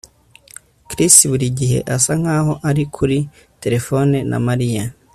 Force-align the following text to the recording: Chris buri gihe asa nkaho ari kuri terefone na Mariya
Chris 0.89 1.15
buri 1.29 1.47
gihe 1.59 1.77
asa 1.95 2.11
nkaho 2.21 2.53
ari 2.69 2.83
kuri 2.95 3.17
terefone 3.63 4.17
na 4.29 4.37
Mariya 4.47 4.83